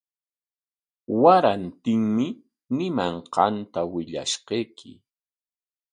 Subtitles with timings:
[1.21, 2.27] Warantinmi
[2.77, 4.91] ñimanqanta willashqayki.